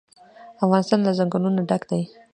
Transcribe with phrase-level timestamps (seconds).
[0.63, 2.01] افغانستان له ځنګلونه ډک دی.